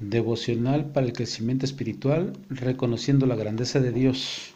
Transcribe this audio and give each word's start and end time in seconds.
Devocional 0.00 0.86
para 0.86 1.06
el 1.06 1.12
crecimiento 1.12 1.64
espiritual, 1.64 2.32
reconociendo 2.50 3.26
la 3.26 3.36
grandeza 3.36 3.78
de 3.78 3.92
Dios. 3.92 4.52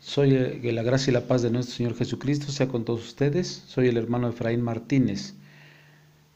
Soy 0.00 0.60
que 0.62 0.72
la 0.72 0.82
gracia 0.82 1.10
y 1.10 1.14
la 1.14 1.26
paz 1.26 1.42
de 1.42 1.50
nuestro 1.50 1.76
Señor 1.76 1.94
Jesucristo 1.94 2.50
sea 2.50 2.68
con 2.68 2.86
todos 2.86 3.04
ustedes. 3.04 3.64
Soy 3.66 3.88
el 3.88 3.98
hermano 3.98 4.28
Efraín 4.30 4.62
Martínez. 4.62 5.34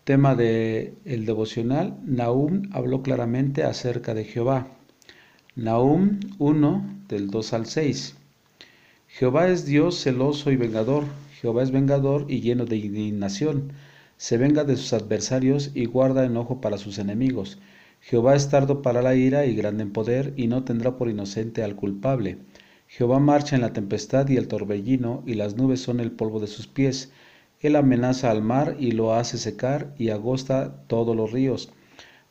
Tema 0.04 0.34
de 0.34 0.92
el 1.06 1.24
devocional, 1.24 1.98
Nahum 2.04 2.68
habló 2.72 3.02
claramente 3.02 3.64
acerca 3.64 4.12
de 4.12 4.24
Jehová. 4.24 4.68
Nahum 5.54 6.20
1 6.38 7.04
del 7.08 7.30
2 7.30 7.52
al 7.54 7.66
6. 7.66 8.16
Jehová 9.08 9.48
es 9.48 9.64
Dios 9.64 9.98
celoso 9.98 10.50
y 10.50 10.56
vengador. 10.56 11.04
Jehová 11.40 11.62
es 11.62 11.70
vengador 11.70 12.26
y 12.28 12.42
lleno 12.42 12.66
de 12.66 12.76
indignación. 12.76 13.72
Se 14.18 14.36
venga 14.36 14.64
de 14.64 14.76
sus 14.76 14.92
adversarios 14.92 15.70
y 15.74 15.86
guarda 15.86 16.26
enojo 16.26 16.60
para 16.60 16.76
sus 16.76 16.98
enemigos. 16.98 17.58
Jehová 18.08 18.36
es 18.36 18.50
tardo 18.50 18.82
para 18.82 19.02
la 19.02 19.16
ira 19.16 19.46
y 19.46 19.56
grande 19.56 19.82
en 19.82 19.92
poder, 19.92 20.32
y 20.36 20.46
no 20.46 20.62
tendrá 20.62 20.96
por 20.96 21.10
inocente 21.10 21.64
al 21.64 21.74
culpable. 21.74 22.38
Jehová 22.86 23.18
marcha 23.18 23.56
en 23.56 23.62
la 23.62 23.72
tempestad 23.72 24.28
y 24.28 24.36
el 24.36 24.46
torbellino, 24.46 25.24
y 25.26 25.34
las 25.34 25.56
nubes 25.56 25.80
son 25.80 25.98
el 25.98 26.12
polvo 26.12 26.38
de 26.38 26.46
sus 26.46 26.68
pies. 26.68 27.10
Él 27.58 27.74
amenaza 27.74 28.30
al 28.30 28.42
mar 28.42 28.76
y 28.78 28.92
lo 28.92 29.12
hace 29.12 29.38
secar, 29.38 29.92
y 29.98 30.10
agosta 30.10 30.84
todos 30.86 31.16
los 31.16 31.32
ríos. 31.32 31.72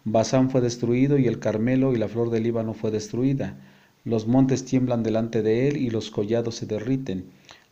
Basán 0.05 0.49
fue 0.49 0.61
destruido, 0.61 1.17
y 1.17 1.27
el 1.27 1.39
Carmelo 1.39 1.93
y 1.93 1.97
la 1.97 2.07
flor 2.07 2.29
del 2.29 2.43
Líbano 2.43 2.73
fue 2.73 2.89
destruida. 2.89 3.59
Los 4.05 4.27
montes 4.27 4.63
tiemblan 4.63 5.03
delante 5.03 5.41
de 5.41 5.67
él, 5.67 5.75
y 5.75 5.89
los 5.89 6.09
collados 6.09 6.55
se 6.55 6.67
derriten. 6.67 7.25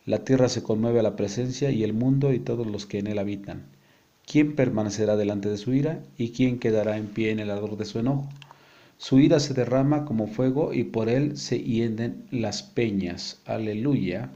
La 0.04 0.24
tierra 0.24 0.50
se 0.50 0.62
conmueve 0.62 1.00
a 1.00 1.02
la 1.02 1.16
presencia, 1.16 1.70
y 1.70 1.82
el 1.84 1.94
mundo 1.94 2.34
y 2.34 2.38
todos 2.38 2.66
los 2.66 2.84
que 2.84 2.98
en 2.98 3.06
él 3.06 3.18
habitan. 3.18 3.73
¿Quién 4.26 4.56
permanecerá 4.56 5.16
delante 5.16 5.48
de 5.48 5.56
su 5.56 5.72
ira 5.74 6.02
y 6.16 6.30
quién 6.30 6.58
quedará 6.58 6.96
en 6.96 7.06
pie 7.06 7.30
en 7.30 7.40
el 7.40 7.50
ardor 7.50 7.76
de 7.76 7.84
su 7.84 7.98
enojo? 7.98 8.28
Su 8.96 9.18
ira 9.18 9.40
se 9.40 9.54
derrama 9.54 10.04
como 10.04 10.26
fuego 10.26 10.72
y 10.72 10.84
por 10.84 11.08
él 11.08 11.36
se 11.36 11.60
hienden 11.60 12.24
las 12.30 12.62
peñas. 12.62 13.40
Aleluya. 13.44 14.30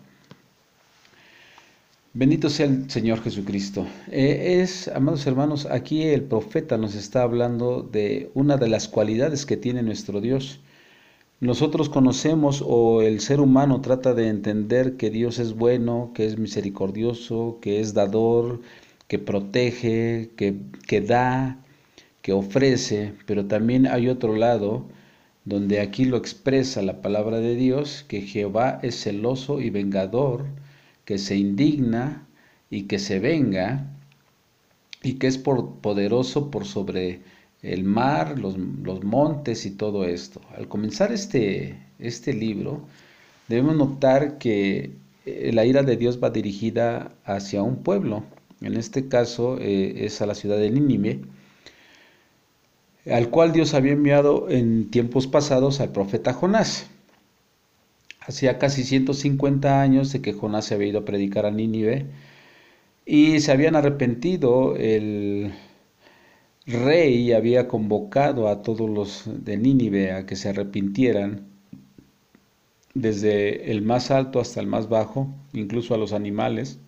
Bendito 2.13 2.51
sea 2.51 2.67
el 2.67 2.91
Señor 2.91 3.23
Jesucristo. 3.23 3.87
Eh, 4.11 4.61
es, 4.61 4.89
amados 4.89 5.27
hermanos, 5.27 5.67
aquí 5.67 6.03
el 6.03 6.23
profeta 6.23 6.77
nos 6.77 6.95
está 6.95 7.23
hablando 7.23 7.83
de 7.83 8.31
una 8.35 8.57
de 8.57 8.69
las 8.69 8.89
cualidades 8.89 9.47
que 9.47 9.57
tiene 9.57 9.83
nuestro 9.83 10.21
Dios. 10.21 10.61
Nosotros 11.41 11.89
conocemos 11.89 12.65
o 12.67 13.03
el 13.03 13.21
ser 13.21 13.41
humano 13.41 13.81
trata 13.81 14.15
de 14.15 14.29
entender 14.29 14.97
que 14.97 15.11
Dios 15.11 15.39
es 15.39 15.55
bueno, 15.55 16.11
que 16.15 16.27
es 16.27 16.37
misericordioso, 16.39 17.59
que 17.61 17.81
es 17.81 17.95
dador, 17.95 18.61
que 19.09 19.19
protege, 19.19 20.31
que, 20.37 21.01
da, 21.01 21.59
que 22.23 22.33
ofrece, 22.33 23.15
pero 23.27 23.47
también 23.47 23.87
hay 23.87 24.09
otro 24.09 24.37
lado 24.37 24.85
donde 25.45 25.81
aquí 25.81 26.05
lo 26.05 26.19
expresa 26.19 26.83
la 26.83 27.01
palabra 27.01 27.41
de 27.41 27.55
Dios, 27.57 28.05
que 28.07 28.21
Jehová 28.21 28.81
es 28.83 29.03
celoso 29.03 29.61
y 29.63 29.71
vengador, 29.71 30.45
que 31.07 31.17
se 31.19 31.37
indigna 31.37 32.27
y 32.71 32.83
que 32.83 32.99
se 32.99 33.19
venga, 33.19 33.87
y 35.03 35.15
que 35.15 35.27
es 35.27 35.39
por, 35.39 35.77
poderoso 35.77 36.51
por 36.51 36.67
sobre 36.67 37.21
el 37.63 37.85
mar, 37.85 38.39
los, 38.39 38.59
los, 38.59 39.03
montes 39.05 39.65
y 39.65 39.71
todo 39.71 40.05
esto. 40.05 40.41
Al 40.57 40.69
comenzar 40.69 41.13
este, 41.13 41.79
este 41.99 42.35
libro, 42.35 42.83
debemos 43.49 43.77
notar 43.77 44.37
que 44.39 44.93
eh, 45.25 45.51
la 45.55 45.65
ira 45.65 45.83
de 45.83 45.97
Dios 45.97 46.23
va 46.23 46.31
dirigida 46.31 47.13
hacia 47.25 47.63
un 47.63 47.77
pueblo, 47.83 48.25
en 48.61 48.77
este 48.77 49.09
caso 49.09 49.59
eh, 49.61 50.05
es 50.05 50.21
a 50.21 50.27
la 50.27 50.35
ciudad 50.35 50.59
de 50.59 50.71
Nínive, 50.71 51.21
al 53.11 53.31
cual 53.31 53.53
Dios 53.53 53.75
había 53.75 53.93
enviado 53.93 54.51
en 54.51 54.91
tiempos 54.91 55.27
pasados 55.27 55.81
al 55.81 55.93
profeta 55.93 56.33
Jonás. 56.33 56.89
Hacía 58.21 58.59
casi 58.59 58.85
150 58.85 59.81
años 59.81 60.13
de 60.13 60.21
que 60.21 60.35
Jonás 60.35 60.67
se 60.67 60.75
había 60.75 60.89
ido 60.89 61.01
a 61.01 61.05
predicar 61.05 61.47
a 61.47 61.51
Nínive 61.51 62.07
y 63.07 63.41
se 63.41 63.53
habían 63.53 63.77
arrepentido, 63.77 64.77
el 64.77 65.55
rey 66.67 67.33
había 67.33 67.69
convocado 67.69 68.49
a 68.49 68.63
todos 68.63 68.91
los 68.91 69.25
de 69.27 69.57
Nínive 69.57 70.13
a 70.13 70.27
que 70.27 70.37
se 70.37 70.51
arrepintieran, 70.51 71.47
desde 72.93 73.71
el 73.71 73.81
más 73.83 74.11
alto 74.11 74.41
hasta 74.41 74.61
el 74.61 74.67
más 74.67 74.89
bajo, 74.89 75.29
incluso 75.55 75.95
a 75.95 75.99
los 75.99 76.13
animales 76.13 76.81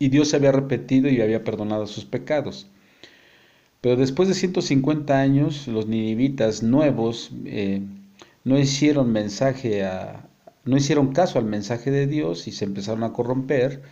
y 0.00 0.08
Dios 0.08 0.28
se 0.30 0.36
había 0.36 0.50
repetido 0.50 1.08
y 1.08 1.20
había 1.20 1.44
perdonado 1.44 1.86
sus 1.86 2.06
pecados. 2.06 2.66
Pero 3.82 3.96
después 3.96 4.28
de 4.28 4.34
150 4.34 5.20
años, 5.20 5.68
los 5.68 5.86
ninivitas 5.86 6.62
nuevos 6.62 7.30
eh, 7.44 7.82
no 8.44 8.58
hicieron 8.58 9.12
mensaje 9.12 9.84
a, 9.84 10.26
no 10.64 10.76
hicieron 10.76 11.12
caso 11.12 11.38
al 11.38 11.44
mensaje 11.44 11.90
de 11.90 12.06
Dios 12.06 12.48
y 12.48 12.52
se 12.52 12.64
empezaron 12.64 13.04
a 13.04 13.12
corromper 13.12 13.82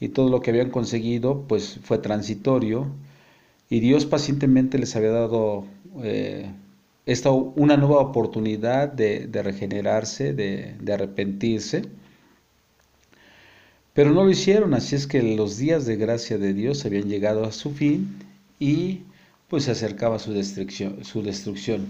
y 0.00 0.08
todo 0.08 0.30
lo 0.30 0.40
que 0.40 0.50
habían 0.50 0.70
conseguido 0.70 1.46
pues 1.46 1.78
fue 1.82 1.98
transitorio 1.98 2.88
y 3.70 3.80
Dios 3.80 4.04
pacientemente 4.06 4.78
les 4.78 4.96
había 4.96 5.10
dado 5.10 5.64
eh, 6.02 6.50
esta, 7.06 7.30
una 7.30 7.76
nueva 7.76 8.00
oportunidad 8.00 8.88
de, 8.92 9.28
regenerarse, 9.42 10.34
de, 10.34 10.76
de 10.80 10.92
arrepentirse 10.92 11.82
pero 13.94 14.12
no 14.12 14.24
lo 14.24 14.30
hicieron, 14.30 14.74
así 14.74 14.96
es 14.96 15.06
que 15.06 15.22
los 15.22 15.58
días 15.58 15.84
de 15.84 15.96
gracia 15.96 16.38
de 16.38 16.54
Dios 16.54 16.84
habían 16.86 17.08
llegado 17.08 17.44
a 17.44 17.52
su 17.52 17.72
fin 17.72 18.18
y 18.58 19.02
pues 19.48 19.64
se 19.64 19.72
acercaba 19.72 20.18
su 20.18 20.32
destrucción. 20.32 21.04
Su 21.04 21.22
destrucción. 21.22 21.88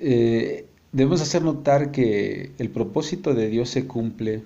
Eh, 0.00 0.66
debemos 0.90 1.20
hacer 1.20 1.42
notar 1.42 1.92
que 1.92 2.52
el 2.58 2.70
propósito 2.70 3.34
de 3.34 3.48
Dios 3.48 3.68
se 3.70 3.86
cumple 3.86 4.42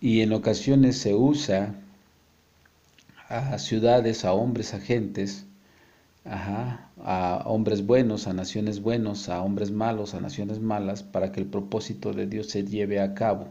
y 0.00 0.22
en 0.22 0.32
ocasiones 0.32 0.98
se 0.98 1.14
usa 1.14 1.74
a 3.28 3.58
ciudades, 3.58 4.24
a 4.24 4.32
hombres, 4.32 4.74
a 4.74 4.80
gentes, 4.80 5.44
a 6.24 7.42
hombres 7.46 7.86
buenos, 7.86 8.26
a 8.26 8.32
naciones 8.32 8.80
buenos, 8.80 9.28
a 9.28 9.42
hombres 9.42 9.70
malos, 9.70 10.14
a 10.14 10.20
naciones 10.20 10.60
malas, 10.60 11.02
para 11.02 11.30
que 11.30 11.40
el 11.40 11.46
propósito 11.46 12.12
de 12.12 12.26
Dios 12.26 12.48
se 12.48 12.64
lleve 12.64 13.00
a 13.00 13.14
cabo. 13.14 13.48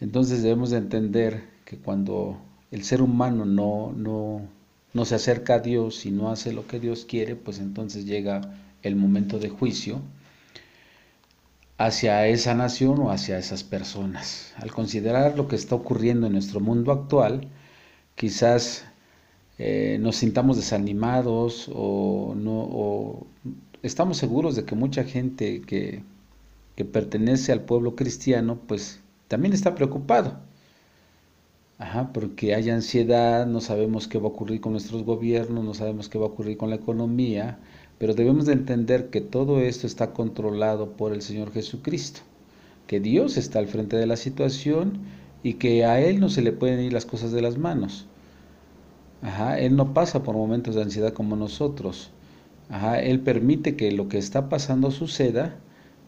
Entonces 0.00 0.42
debemos 0.42 0.70
de 0.70 0.78
entender 0.78 1.44
que 1.64 1.78
cuando 1.78 2.38
el 2.70 2.84
ser 2.84 3.02
humano 3.02 3.44
no, 3.44 3.92
no, 3.92 4.42
no 4.92 5.04
se 5.04 5.14
acerca 5.14 5.54
a 5.54 5.58
Dios 5.60 6.06
y 6.06 6.10
no 6.10 6.30
hace 6.30 6.52
lo 6.52 6.66
que 6.66 6.80
Dios 6.80 7.04
quiere, 7.04 7.36
pues 7.36 7.58
entonces 7.58 8.06
llega 8.06 8.40
el 8.82 8.96
momento 8.96 9.38
de 9.38 9.48
juicio 9.48 10.00
hacia 11.78 12.26
esa 12.26 12.54
nación 12.54 13.00
o 13.00 13.10
hacia 13.10 13.38
esas 13.38 13.64
personas. 13.64 14.54
Al 14.56 14.72
considerar 14.72 15.36
lo 15.36 15.48
que 15.48 15.56
está 15.56 15.74
ocurriendo 15.74 16.26
en 16.26 16.32
nuestro 16.32 16.60
mundo 16.60 16.92
actual, 16.92 17.48
quizás 18.14 18.84
eh, 19.58 19.98
nos 20.00 20.16
sintamos 20.16 20.56
desanimados 20.56 21.70
o, 21.72 22.34
no, 22.36 23.26
estamos 23.82 24.18
seguros 24.18 24.56
de 24.56 24.64
que 24.64 24.74
mucha 24.74 25.04
gente 25.04 25.62
que, 25.62 26.02
que 26.76 26.84
pertenece 26.84 27.52
al 27.52 27.62
pueblo 27.62 27.96
cristiano, 27.96 28.58
pues 28.66 29.00
también 29.28 29.52
está 29.52 29.74
preocupado. 29.74 30.38
Ajá, 31.78 32.10
porque 32.12 32.54
hay 32.54 32.70
ansiedad, 32.70 33.46
no 33.46 33.60
sabemos 33.60 34.08
qué 34.08 34.18
va 34.18 34.24
a 34.24 34.30
ocurrir 34.30 34.60
con 34.62 34.72
nuestros 34.72 35.02
gobiernos, 35.04 35.62
no 35.64 35.74
sabemos 35.74 36.08
qué 36.08 36.18
va 36.18 36.24
a 36.24 36.28
ocurrir 36.28 36.56
con 36.56 36.70
la 36.70 36.76
economía, 36.76 37.58
pero 37.98 38.14
debemos 38.14 38.46
de 38.46 38.54
entender 38.54 39.10
que 39.10 39.20
todo 39.20 39.60
esto 39.60 39.86
está 39.86 40.12
controlado 40.12 40.92
por 40.92 41.12
el 41.12 41.20
Señor 41.20 41.52
Jesucristo, 41.52 42.20
que 42.86 42.98
Dios 43.00 43.36
está 43.36 43.58
al 43.58 43.68
frente 43.68 43.96
de 43.96 44.06
la 44.06 44.16
situación 44.16 45.00
y 45.42 45.54
que 45.54 45.84
a 45.84 46.00
Él 46.00 46.18
no 46.18 46.30
se 46.30 46.42
le 46.42 46.52
pueden 46.52 46.80
ir 46.80 46.92
las 46.94 47.04
cosas 47.04 47.32
de 47.32 47.42
las 47.42 47.58
manos. 47.58 48.06
Ajá, 49.22 49.58
Él 49.58 49.76
no 49.76 49.92
pasa 49.92 50.22
por 50.22 50.34
momentos 50.34 50.74
de 50.74 50.82
ansiedad 50.82 51.12
como 51.12 51.36
nosotros. 51.36 52.10
Ajá, 52.70 53.00
Él 53.00 53.20
permite 53.20 53.76
que 53.76 53.92
lo 53.92 54.08
que 54.08 54.18
está 54.18 54.48
pasando 54.48 54.90
suceda 54.90 55.56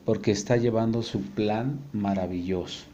porque 0.05 0.31
está 0.31 0.56
llevando 0.56 1.03
su 1.03 1.21
plan 1.21 1.79
maravilloso. 1.93 2.87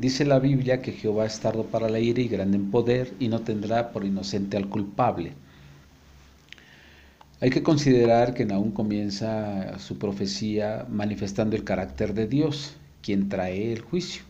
Dice 0.00 0.24
la 0.24 0.38
Biblia 0.38 0.80
que 0.80 0.92
Jehová 0.92 1.26
es 1.26 1.40
tardo 1.40 1.64
para 1.66 1.90
la 1.90 2.00
ira 2.00 2.22
y 2.22 2.28
grande 2.28 2.56
en 2.56 2.70
poder 2.70 3.12
y 3.20 3.28
no 3.28 3.40
tendrá 3.40 3.92
por 3.92 4.06
inocente 4.06 4.56
al 4.56 4.70
culpable. 4.70 5.34
Hay 7.42 7.50
que 7.50 7.62
considerar 7.62 8.32
que 8.32 8.46
Nahum 8.46 8.70
comienza 8.70 9.78
su 9.78 9.98
profecía 9.98 10.86
manifestando 10.88 11.54
el 11.54 11.64
carácter 11.64 12.14
de 12.14 12.26
Dios, 12.26 12.78
quien 13.02 13.28
trae 13.28 13.74
el 13.74 13.82
juicio. 13.82 14.22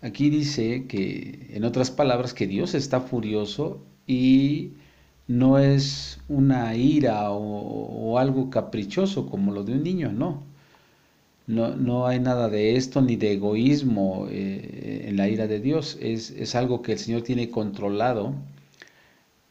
Aquí 0.00 0.30
dice 0.30 0.86
que, 0.86 1.48
en 1.50 1.64
otras 1.64 1.90
palabras, 1.90 2.32
que 2.32 2.46
Dios 2.46 2.74
está 2.74 3.00
furioso 3.00 3.84
y 4.06 4.74
no 5.26 5.58
es 5.58 6.20
una 6.28 6.76
ira 6.76 7.32
o, 7.32 7.40
o 7.40 8.18
algo 8.20 8.48
caprichoso 8.48 9.26
como 9.28 9.50
lo 9.50 9.64
de 9.64 9.72
un 9.72 9.82
niño, 9.82 10.12
no 10.12 10.53
no, 11.46 11.76
no, 11.76 12.06
hay 12.06 12.20
nada 12.20 12.48
de 12.48 12.76
esto 12.76 13.02
ni 13.02 13.16
de 13.16 13.32
egoísmo 13.32 14.26
eh, 14.30 15.06
en 15.08 15.16
la 15.16 15.28
ira 15.28 15.46
de 15.46 15.60
Dios. 15.60 15.98
Es, 16.00 16.30
es, 16.30 16.54
algo 16.54 16.82
que 16.82 16.92
el 16.92 16.98
Señor 16.98 17.22
tiene 17.22 17.50
controlado, 17.50 18.34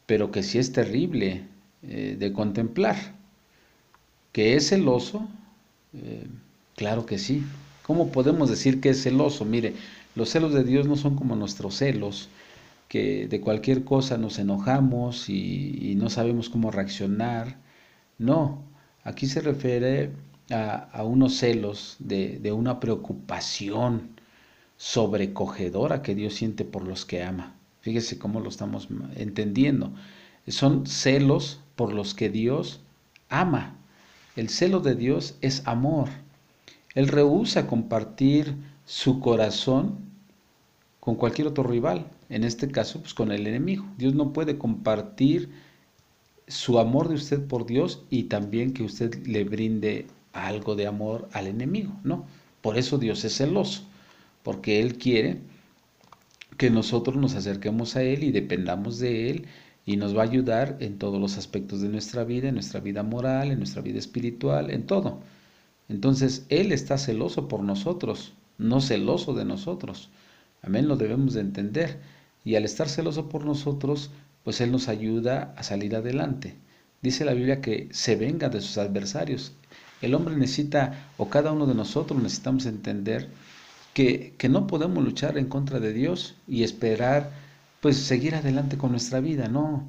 pero 0.06 0.30
que 0.30 0.42
sí 0.42 0.58
es 0.58 0.72
terrible 0.72 1.42
eh, 1.82 2.16
de 2.18 2.32
contemplar. 2.32 2.96
¿Que 4.32 4.56
es 4.56 4.68
celoso? 4.70 5.28
Eh, 5.94 6.26
claro 6.76 7.06
que 7.06 7.18
sí. 7.18 7.44
¿Cómo 7.84 8.10
podemos 8.10 8.50
decir 8.50 8.80
que 8.80 8.90
es 8.90 9.02
celoso? 9.02 9.44
Mire, 9.44 9.74
los 10.14 10.30
celos 10.30 10.54
de 10.54 10.64
Dios 10.64 10.86
no 10.86 10.96
son 10.96 11.16
como 11.16 11.36
nuestros 11.36 11.76
celos, 11.76 12.28
que 12.88 13.28
de 13.28 13.40
cualquier 13.40 13.84
cosa 13.84 14.18
nos 14.18 14.38
enojamos 14.38 15.28
y, 15.28 15.94
no 15.96 16.10
sabemos 16.10 16.48
cómo 16.50 16.70
reaccionar. 16.70 17.58
No, 18.18 18.62
aquí 19.04 19.26
se 19.26 19.40
refiere 19.40 20.10
a, 20.50 21.02
unos 21.04 21.36
celos 21.36 21.96
de, 21.98 22.38
de, 22.38 22.52
una 22.52 22.80
preocupación 22.80 24.10
sobrecogedora 24.76 26.02
que 26.02 26.14
Dios 26.14 26.34
siente 26.34 26.64
por 26.64 26.86
los 26.86 27.04
que 27.04 27.22
ama. 27.22 27.54
Fíjese 27.80 28.18
cómo 28.18 28.40
lo 28.40 28.48
estamos 28.48 28.88
entendiendo. 29.16 29.92
Son 30.48 30.86
celos 30.86 31.60
por 31.76 31.92
los 31.92 32.14
que 32.14 32.28
Dios 32.30 32.80
ama. 33.28 33.76
El 34.36 34.48
celo 34.48 34.80
de 34.80 34.94
Dios 34.94 35.36
es 35.40 35.66
amor. 35.66 36.08
Él 36.94 37.08
rehúsa 37.08 37.66
compartir 37.66 38.54
su 38.84 39.20
corazón 39.20 39.98
con 41.00 41.16
cualquier 41.16 41.48
otro 41.48 41.64
rival, 41.64 42.06
en 42.28 42.44
este 42.44 42.68
caso 42.68 43.00
pues 43.00 43.14
con 43.14 43.32
el 43.32 43.46
enemigo. 43.46 43.84
Dios 43.98 44.14
no 44.14 44.32
puede 44.32 44.58
compartir 44.58 45.50
su 46.46 46.78
amor 46.78 47.08
de 47.08 47.14
usted 47.14 47.46
por 47.46 47.66
Dios 47.66 48.02
y 48.10 48.24
también 48.24 48.72
que 48.72 48.82
usted 48.82 49.26
le 49.26 49.44
brinde 49.44 50.06
algo 50.34 50.76
de 50.76 50.86
amor 50.86 51.28
al 51.32 51.46
enemigo, 51.46 51.98
¿no? 52.04 52.26
Por 52.60 52.76
eso 52.76 52.98
Dios 52.98 53.24
es 53.24 53.36
celoso, 53.36 53.84
porque 54.42 54.80
Él 54.80 54.98
quiere 54.98 55.40
que 56.58 56.70
nosotros 56.70 57.16
nos 57.16 57.34
acerquemos 57.34 57.96
a 57.96 58.02
Él 58.02 58.24
y 58.24 58.32
dependamos 58.32 58.98
de 58.98 59.30
Él 59.30 59.46
y 59.86 59.96
nos 59.96 60.16
va 60.16 60.22
a 60.22 60.26
ayudar 60.26 60.76
en 60.80 60.98
todos 60.98 61.20
los 61.20 61.36
aspectos 61.38 61.80
de 61.80 61.88
nuestra 61.88 62.24
vida, 62.24 62.48
en 62.48 62.54
nuestra 62.54 62.80
vida 62.80 63.02
moral, 63.02 63.50
en 63.50 63.58
nuestra 63.58 63.82
vida 63.82 63.98
espiritual, 63.98 64.70
en 64.70 64.86
todo. 64.86 65.20
Entonces, 65.88 66.46
Él 66.48 66.72
está 66.72 66.96
celoso 66.98 67.48
por 67.48 67.62
nosotros, 67.62 68.32
no 68.58 68.80
celoso 68.80 69.34
de 69.34 69.44
nosotros. 69.44 70.10
Amén, 70.62 70.88
lo 70.88 70.96
debemos 70.96 71.34
de 71.34 71.42
entender. 71.42 72.00
Y 72.44 72.56
al 72.56 72.64
estar 72.64 72.88
celoso 72.88 73.28
por 73.28 73.44
nosotros, 73.44 74.10
pues 74.42 74.60
Él 74.60 74.72
nos 74.72 74.88
ayuda 74.88 75.54
a 75.56 75.62
salir 75.62 75.94
adelante. 75.94 76.56
Dice 77.02 77.24
la 77.24 77.34
Biblia 77.34 77.60
que 77.60 77.88
se 77.92 78.16
venga 78.16 78.48
de 78.48 78.62
sus 78.62 78.78
adversarios. 78.78 79.52
El 80.00 80.14
hombre 80.14 80.36
necesita, 80.36 81.08
o 81.16 81.28
cada 81.30 81.52
uno 81.52 81.66
de 81.66 81.74
nosotros 81.74 82.22
necesitamos 82.22 82.66
entender 82.66 83.28
que, 83.94 84.34
que 84.38 84.48
no 84.48 84.66
podemos 84.66 85.02
luchar 85.04 85.38
en 85.38 85.46
contra 85.46 85.80
de 85.80 85.92
Dios 85.92 86.34
y 86.48 86.62
esperar, 86.64 87.30
pues, 87.80 87.96
seguir 87.98 88.34
adelante 88.34 88.76
con 88.76 88.90
nuestra 88.90 89.20
vida. 89.20 89.48
No, 89.48 89.88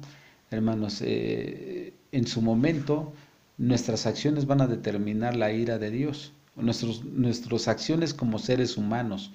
hermanos, 0.50 1.02
eh, 1.02 1.92
en 2.12 2.26
su 2.26 2.42
momento 2.42 3.12
nuestras 3.58 4.06
acciones 4.06 4.46
van 4.46 4.60
a 4.60 4.66
determinar 4.66 5.36
la 5.36 5.52
ira 5.52 5.78
de 5.78 5.90
Dios, 5.90 6.32
nuestros, 6.56 7.04
nuestras 7.04 7.68
acciones 7.68 8.14
como 8.14 8.38
seres 8.38 8.76
humanos. 8.76 9.32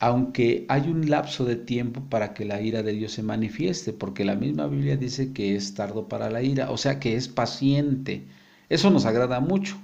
Aunque 0.00 0.64
hay 0.68 0.88
un 0.88 1.10
lapso 1.10 1.44
de 1.44 1.56
tiempo 1.56 2.00
para 2.08 2.32
que 2.34 2.44
la 2.44 2.60
ira 2.60 2.82
de 2.82 2.92
Dios 2.92 3.12
se 3.12 3.22
manifieste, 3.22 3.92
porque 3.92 4.24
la 4.24 4.36
misma 4.36 4.66
Biblia 4.66 4.96
dice 4.96 5.32
que 5.32 5.56
es 5.56 5.74
tardo 5.74 6.08
para 6.08 6.30
la 6.30 6.42
ira, 6.42 6.70
o 6.70 6.76
sea 6.76 7.00
que 7.00 7.16
es 7.16 7.28
paciente. 7.28 8.24
Eso 8.68 8.90
nos 8.90 9.06
agrada 9.06 9.40
mucho, 9.40 9.76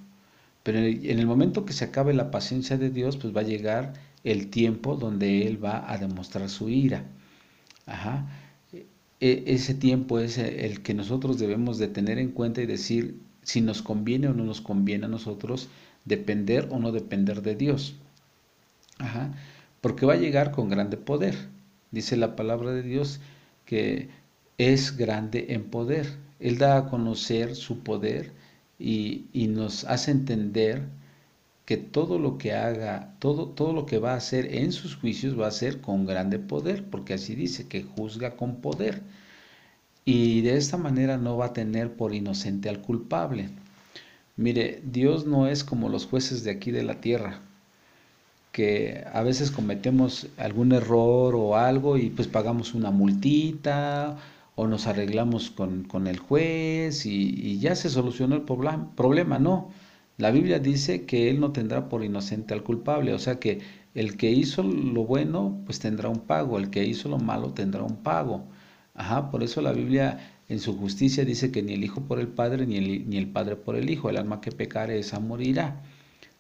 pero 0.62 0.78
en 0.78 1.19
el 1.19 1.26
momento 1.26 1.64
que 1.64 1.72
se 1.72 1.84
acabe 1.84 2.14
la 2.14 2.31
paciencia 2.31 2.76
de 2.78 2.90
Dios, 2.90 3.16
pues 3.16 3.34
va 3.34 3.40
a 3.40 3.44
llegar 3.44 3.94
el 4.25 4.48
tiempo 4.48 4.96
donde 4.96 5.46
Él 5.46 5.62
va 5.62 5.90
a 5.90 5.98
demostrar 5.98 6.48
su 6.48 6.69
ira. 6.69 7.04
Ajá. 7.86 8.26
E, 9.20 9.44
ese 9.46 9.75
tiempo 9.75 10.19
es 10.19 10.38
el 10.38 10.82
que 10.82 10.94
nosotros 10.94 11.38
debemos 11.38 11.78
de 11.78 11.88
tener 11.88 12.19
en 12.19 12.31
cuenta 12.31 12.62
y 12.62 12.66
decir 12.66 13.20
si 13.42 13.60
nos 13.60 13.82
conviene 13.82 14.28
o 14.28 14.34
no 14.34 14.44
nos 14.44 14.60
conviene 14.60 15.06
a 15.06 15.08
nosotros 15.08 15.69
depender 16.04 16.69
o 16.70 16.78
no 16.78 16.92
depender 16.92 17.42
de 17.42 17.54
Dios. 17.54 17.96
Ajá. 18.98 19.32
Porque 19.80 20.06
va 20.06 20.14
a 20.14 20.16
llegar 20.16 20.50
con 20.50 20.69
grande 20.69 20.96
poder. 20.96 21.37
Dice 21.90 22.16
la 22.16 22.37
palabra 22.37 22.72
de 22.72 22.82
Dios 22.82 23.20
que 23.66 24.08
es 24.58 24.96
grande 24.96 25.46
en 25.50 25.64
poder. 25.64 26.06
Él 26.40 26.58
da 26.58 26.76
a 26.78 26.88
conocer 26.88 27.54
su 27.54 27.80
poder 27.80 28.32
y, 28.79 29.49
nos 29.49 29.85
hace 29.85 30.11
entender 30.11 30.82
que 31.65 31.76
todo 31.76 32.19
lo 32.19 32.38
que 32.38 32.53
haga, 32.53 33.15
todo, 33.21 33.49
todo 33.49 33.73
lo 33.73 33.87
que 33.87 33.99
va 33.99 34.12
a 34.12 34.17
hacer 34.17 34.55
en 34.55 34.73
sus 34.73 34.97
juicios 34.97 35.38
va 35.38 35.47
a 35.47 35.50
ser 35.50 35.81
con 35.81 36.06
grande 36.06 36.38
poder, 36.38 36.85
porque 36.85 37.15
así 37.15 37.35
dice, 37.35 37.69
que 37.69 37.85
juzga 37.85 38.37
con 38.37 38.56
poder. 38.56 39.03
Y 40.05 40.43
de 40.43 40.56
esta 40.56 40.76
manera 40.76 41.17
no 41.17 41.37
va 41.37 41.47
a 41.47 41.53
tener 41.55 41.93
por 41.97 42.15
inocente 42.15 42.69
al 42.69 42.82
culpable. 42.82 43.49
Mire, 44.37 44.82
Dios 44.85 45.26
no 45.26 45.49
es 45.49 45.65
como 45.65 45.88
los 45.88 46.06
jueces 46.06 46.44
de 46.44 46.50
aquí 46.50 46.71
de 46.71 46.82
la 46.82 47.00
tierra, 47.00 47.41
que 48.53 49.05
a 49.12 49.23
veces 49.23 49.50
cometemos 49.50 50.29
algún 50.37 50.73
error 50.73 51.35
o 51.35 51.56
algo 51.56 51.97
y 51.99 52.11
pues 52.11 52.29
pagamos 52.29 52.75
una 52.75 52.91
multita 52.91 54.19
o 54.56 54.66
nos 54.66 54.86
arreglamos 54.86 55.50
con, 55.50 56.06
el 56.06 56.18
juez 56.18 57.06
y, 57.06 57.34
y, 57.34 57.58
ya 57.58 57.74
se 57.74 57.90
solucionó 57.90 58.36
el 58.36 58.42
problema. 58.42 59.38
No, 59.38 59.70
la 60.16 60.30
Biblia 60.30 60.58
dice 60.58 61.06
que 61.06 61.30
Él 61.30 61.40
no 61.40 61.52
tendrá 61.52 61.88
por 61.88 62.04
inocente 62.04 62.54
al 62.54 62.62
culpable, 62.62 63.14
o 63.14 63.18
sea 63.18 63.40
que 63.40 63.60
el 63.94 64.16
que 64.16 64.30
hizo 64.30 64.62
lo 64.62 65.04
bueno, 65.04 65.60
pues 65.66 65.78
tendrá 65.78 66.08
un 66.08 66.20
pago, 66.20 66.58
el 66.58 66.70
que 66.70 66.84
hizo 66.84 67.08
lo 67.08 67.18
malo 67.18 67.52
tendrá 67.52 67.82
un 67.82 67.96
pago. 68.02 68.44
Ajá, 68.94 69.30
por 69.30 69.42
eso 69.42 69.60
la 69.60 69.72
Biblia 69.72 70.18
en 70.48 70.60
su 70.60 70.76
justicia 70.76 71.24
dice 71.24 71.50
que 71.50 71.62
ni 71.62 71.74
el 71.74 71.84
Hijo 71.84 72.02
por 72.02 72.20
el 72.20 72.28
Padre, 72.28 72.66
ni 72.66 72.76
el, 72.76 73.08
ni 73.08 73.16
el 73.16 73.28
Padre 73.28 73.56
por 73.56 73.76
el 73.76 73.90
Hijo, 73.90 74.10
el 74.10 74.16
alma 74.16 74.40
que 74.40 74.52
pecare 74.52 74.98
esa 74.98 75.20
morirá. 75.20 75.82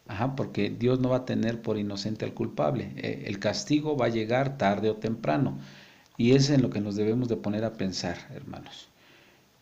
Ajá, 0.06 0.36
porque 0.36 0.70
Dios 0.70 1.00
no 1.00 1.08
va 1.10 1.18
a 1.18 1.24
tener 1.24 1.62
por 1.62 1.78
inocente 1.78 2.24
al 2.24 2.34
culpable. 2.34 2.92
Eh, 2.96 3.24
el 3.26 3.38
castigo 3.38 3.96
va 3.96 4.06
a 4.06 4.08
llegar 4.10 4.58
tarde 4.58 4.90
o 4.90 4.96
temprano. 4.96 5.58
Y 6.16 6.32
es 6.32 6.50
en 6.50 6.62
lo 6.62 6.70
que 6.70 6.80
nos 6.80 6.96
debemos 6.96 7.28
de 7.28 7.36
poner 7.36 7.64
a 7.64 7.74
pensar, 7.74 8.16
hermanos. 8.34 8.88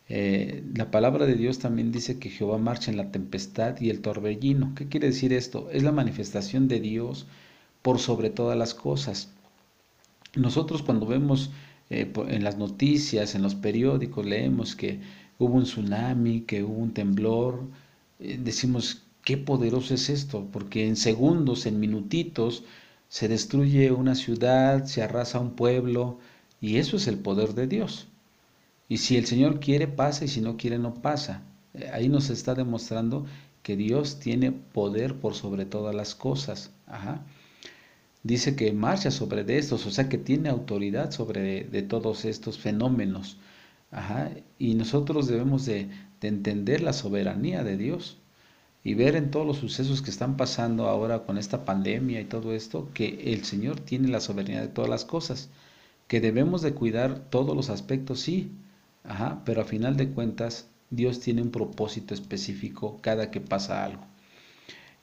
Eh, 0.09 0.63
la 0.75 0.91
palabra 0.91 1.25
de 1.25 1.35
Dios 1.35 1.59
también 1.59 1.91
dice 1.91 2.19
que 2.19 2.29
Jehová 2.29 2.57
marcha 2.57 2.91
en 2.91 2.97
la 2.97 3.11
tempestad 3.11 3.79
y 3.79 3.89
el 3.89 4.01
torbellino. 4.01 4.73
¿Qué 4.75 4.87
quiere 4.87 5.07
decir 5.07 5.33
esto? 5.33 5.69
Es 5.71 5.83
la 5.83 5.91
manifestación 5.91 6.67
de 6.67 6.79
Dios 6.79 7.25
por 7.81 7.99
sobre 7.99 8.29
todas 8.29 8.57
las 8.57 8.73
cosas. 8.73 9.29
Nosotros 10.35 10.83
cuando 10.83 11.05
vemos 11.05 11.51
eh, 11.89 12.11
en 12.27 12.43
las 12.43 12.57
noticias, 12.57 13.35
en 13.35 13.43
los 13.43 13.55
periódicos, 13.55 14.25
leemos 14.25 14.75
que 14.75 14.99
hubo 15.39 15.55
un 15.55 15.63
tsunami, 15.63 16.41
que 16.41 16.63
hubo 16.63 16.81
un 16.81 16.93
temblor, 16.93 17.63
eh, 18.19 18.39
decimos, 18.41 19.03
qué 19.23 19.37
poderoso 19.37 19.93
es 19.93 20.09
esto, 20.09 20.47
porque 20.51 20.87
en 20.87 20.95
segundos, 20.95 21.65
en 21.65 21.79
minutitos, 21.79 22.63
se 23.09 23.27
destruye 23.27 23.91
una 23.91 24.15
ciudad, 24.15 24.85
se 24.85 25.03
arrasa 25.03 25.39
un 25.39 25.51
pueblo, 25.55 26.19
y 26.63 26.77
eso 26.77 26.95
es 26.95 27.07
el 27.07 27.17
poder 27.17 27.55
de 27.55 27.67
Dios. 27.67 28.07
Y 28.87 28.99
si 28.99 29.17
el 29.17 29.25
Señor 29.25 29.59
quiere, 29.59 29.85
pasa, 29.85 30.23
y 30.23 30.29
si 30.29 30.39
no 30.39 30.55
quiere, 30.55 30.79
no 30.79 30.93
pasa. 30.93 31.43
Eh, 31.73 31.89
ahí 31.91 32.07
nos 32.07 32.29
está 32.29 32.55
demostrando 32.55 33.25
que 33.63 33.75
Dios 33.75 34.17
tiene 34.21 34.53
poder 34.53 35.19
por 35.19 35.35
sobre 35.35 35.65
todas 35.65 35.93
las 35.93 36.15
cosas. 36.15 36.71
Dice 38.23 38.55
que 38.55 38.71
marcha 38.71 39.11
sobre 39.11 39.43
de 39.43 39.57
estos, 39.57 39.85
o 39.85 39.91
sea 39.91 40.07
que 40.07 40.17
tiene 40.17 40.47
autoridad 40.47 41.11
sobre 41.11 41.65
de, 41.65 41.81
todos 41.81 42.23
estos 42.23 42.57
fenómenos. 42.57 43.35
Y 44.57 44.75
nosotros 44.75 45.27
debemos 45.27 45.65
de, 45.65 45.89
de 46.21 46.27
entender 46.29 46.81
la 46.81 46.93
soberanía 46.93 47.65
de 47.65 47.75
Dios 47.75 48.19
y 48.85 48.93
ver 48.93 49.17
en 49.17 49.31
todos 49.31 49.45
los 49.45 49.57
sucesos 49.57 50.01
que 50.01 50.11
están 50.11 50.37
pasando 50.37 50.87
ahora 50.87 51.25
con 51.25 51.37
esta 51.37 51.65
pandemia 51.65 52.21
y 52.21 52.25
todo 52.25 52.53
esto, 52.53 52.89
que 52.93 53.33
el 53.33 53.43
Señor 53.43 53.81
tiene 53.81 54.07
la 54.07 54.21
soberanía 54.21 54.61
de 54.61 54.69
todas 54.69 54.89
las 54.89 55.03
cosas, 55.03 55.49
que 56.07 56.21
debemos 56.21 56.61
de 56.61 56.73
cuidar 56.73 57.19
todos 57.29 57.55
los 57.55 57.69
aspectos, 57.69 58.19
sí, 58.19 58.51
Ajá, 59.03 59.41
pero 59.45 59.61
a 59.61 59.65
final 59.65 59.97
de 59.97 60.09
cuentas, 60.09 60.67
Dios 60.89 61.19
tiene 61.19 61.41
un 61.41 61.51
propósito 61.51 62.13
específico 62.13 62.99
cada 63.01 63.31
que 63.31 63.41
pasa 63.41 63.83
algo. 63.83 64.03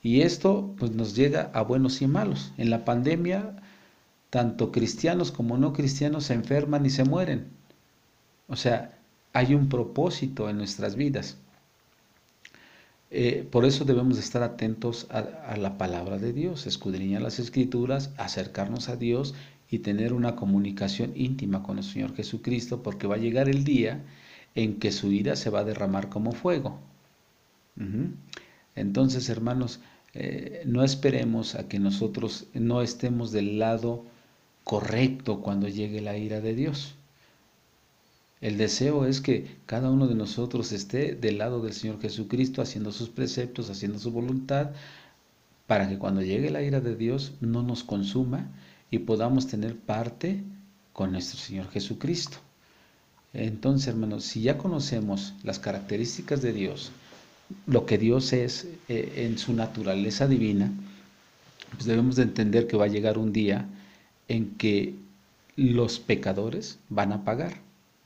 Y 0.01 0.21
esto 0.21 0.73
pues 0.79 0.91
nos 0.91 1.15
llega 1.15 1.51
a 1.53 1.61
buenos 1.61 2.01
y 2.01 2.07
malos. 2.07 2.53
En 2.57 2.69
la 2.71 2.85
pandemia, 2.85 3.55
tanto 4.29 4.71
cristianos 4.71 5.31
como 5.31 5.57
no 5.57 5.73
cristianos 5.73 6.25
se 6.25 6.33
enferman 6.33 6.85
y 6.85 6.89
se 6.89 7.03
mueren. 7.03 7.49
O 8.47 8.55
sea, 8.55 8.97
hay 9.33 9.53
un 9.53 9.69
propósito 9.69 10.49
en 10.49 10.57
nuestras 10.57 10.95
vidas. 10.95 11.37
Eh, 13.11 13.47
por 13.51 13.65
eso 13.65 13.85
debemos 13.85 14.17
estar 14.17 14.41
atentos 14.41 15.05
a, 15.11 15.19
a, 15.19 15.57
la 15.57 15.77
palabra 15.77 16.17
de 16.17 16.31
Dios, 16.31 16.65
escudriñar 16.65 17.21
las 17.21 17.39
escrituras, 17.39 18.11
acercarnos 18.17 18.87
a 18.87 18.95
Dios 18.95 19.35
y 19.71 19.79
tener 19.79 20.11
una 20.11 20.35
comunicación 20.35 21.13
íntima 21.15 21.63
con 21.63 21.77
el 21.77 21.85
Señor 21.85 22.13
Jesucristo, 22.13 22.83
porque 22.83 23.07
va 23.07 23.15
a 23.15 23.19
llegar 23.19 23.47
el 23.47 23.63
día 23.63 24.03
en 24.53 24.79
que 24.79 24.91
su 24.91 25.13
ira 25.13 25.37
se 25.37 25.49
va 25.49 25.61
a 25.61 25.63
derramar 25.63 26.09
como 26.09 26.33
fuego. 26.33 26.77
Entonces, 28.75 29.29
hermanos, 29.29 29.79
eh, 30.13 30.61
no 30.65 30.83
esperemos 30.83 31.55
a 31.55 31.69
que 31.69 31.79
nosotros 31.79 32.47
no 32.53 32.81
estemos 32.81 33.31
del 33.31 33.59
lado 33.59 34.03
correcto 34.65 35.41
cuando 35.41 35.69
llegue 35.69 36.01
la 36.01 36.17
ira 36.17 36.41
de 36.41 36.53
Dios. 36.53 36.95
El 38.41 38.57
deseo 38.57 39.05
es 39.05 39.21
que 39.21 39.55
cada 39.65 39.89
uno 39.89 40.07
de 40.07 40.15
nosotros 40.15 40.73
esté 40.73 41.15
del 41.15 41.37
lado 41.37 41.61
del 41.61 41.73
Señor 41.73 42.01
Jesucristo, 42.01 42.61
haciendo 42.61 42.91
sus 42.91 43.07
preceptos, 43.07 43.69
haciendo 43.69 43.99
su 43.99 44.11
voluntad, 44.11 44.71
para 45.65 45.87
que 45.87 45.97
cuando 45.97 46.21
llegue 46.21 46.49
la 46.49 46.61
ira 46.61 46.81
de 46.81 46.97
Dios 46.97 47.33
no 47.39 47.63
nos 47.63 47.85
consuma 47.85 48.51
y 48.91 48.99
podamos 48.99 49.47
tener 49.47 49.77
parte 49.77 50.43
con 50.93 51.13
nuestro 51.13 51.39
Señor 51.39 51.69
Jesucristo. 51.71 52.37
Entonces, 53.33 53.87
hermanos, 53.87 54.25
si 54.25 54.41
ya 54.41 54.57
conocemos 54.57 55.33
las 55.43 55.57
características 55.57 56.41
de 56.41 56.51
Dios, 56.51 56.91
lo 57.65 57.85
que 57.85 57.97
Dios 57.97 58.33
es 58.33 58.67
eh, 58.89 59.13
en 59.15 59.37
su 59.37 59.53
naturaleza 59.53 60.27
divina, 60.27 60.71
pues 61.71 61.85
debemos 61.85 62.17
de 62.17 62.23
entender 62.23 62.67
que 62.67 62.75
va 62.75 62.85
a 62.85 62.89
llegar 62.89 63.17
un 63.17 63.31
día 63.31 63.65
en 64.27 64.55
que 64.55 64.95
los 65.55 65.99
pecadores 65.99 66.77
van 66.89 67.13
a 67.13 67.23
pagar, 67.23 67.61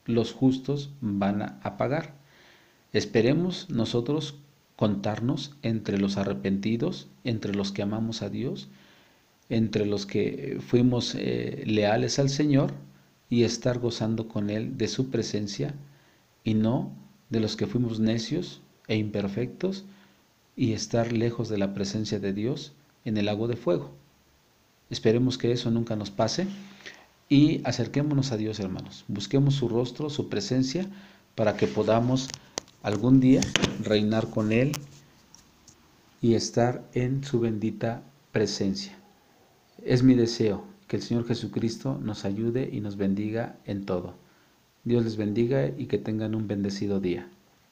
los 0.05 0.33
justos 0.33 0.91
van 1.01 1.41
a 1.41 1.77
pagar. 1.77 2.13
Esperemos 2.93 3.69
nosotros 3.69 4.35
contarnos 4.75 5.55
entre 5.63 5.97
los 5.97 6.17
arrepentidos, 6.17 7.07
entre 7.23 7.55
los 7.55 7.71
que 7.71 7.81
amamos 7.81 8.21
a 8.21 8.29
Dios, 8.29 8.67
entre 9.49 9.85
los 9.85 10.05
que 10.05 10.59
fuimos 10.65 11.15
eh, 11.15 11.63
leales 11.65 12.19
al 12.19 12.29
Señor 12.29 12.73
y 13.29 13.43
estar 13.43 13.79
gozando 13.79 14.27
con 14.27 14.49
Él 14.49 14.77
de 14.77 14.87
su 14.87 15.09
presencia 15.09 15.73
y 16.43 16.53
no 16.53 16.91
de 17.29 17.39
los 17.39 17.55
que 17.55 17.67
fuimos 17.67 17.99
necios 17.99 18.61
e 18.87 18.95
imperfectos 18.97 19.85
y 20.55 20.73
estar 20.73 21.11
lejos 21.11 21.49
de 21.49 21.57
la 21.57 21.73
presencia 21.73 22.19
de 22.19 22.33
Dios 22.33 22.73
en 23.03 23.17
el 23.17 23.25
lago 23.25 23.47
de 23.47 23.55
fuego. 23.55 23.91
Esperemos 24.89 25.37
que 25.37 25.51
eso 25.51 25.71
nunca 25.71 25.95
nos 25.95 26.11
pase 26.11 26.47
y 27.27 27.61
acerquémonos 27.63 28.31
a 28.31 28.37
Dios, 28.37 28.59
hermanos. 28.59 29.03
Busquemos 29.07 29.55
su 29.55 29.67
rostro, 29.67 30.09
su 30.09 30.29
presencia, 30.29 30.87
para 31.33 31.57
que 31.57 31.67
podamos 31.67 32.29
algún 32.83 33.19
día 33.19 33.41
reinar 33.83 34.29
con 34.29 34.51
Él 34.51 34.71
y 36.21 36.35
estar 36.35 36.87
en 36.93 37.23
su 37.23 37.39
bendita 37.39 38.03
presencia. 38.31 38.97
Es 39.83 40.03
mi 40.03 40.15
deseo 40.15 40.63
que 40.87 40.95
el 40.97 41.01
Señor 41.01 41.25
Jesucristo 41.27 41.99
nos 42.01 42.25
ayude 42.25 42.69
y 42.71 42.79
nos 42.79 42.95
bendiga 42.95 43.57
en 43.65 43.85
todo. 43.85 44.13
Dios 44.83 45.03
les 45.03 45.17
bendiga 45.17 45.67
y 45.67 45.87
que 45.87 45.97
tengan 45.97 46.35
un 46.35 46.47
bendecido 46.47 46.99
día. 46.99 47.27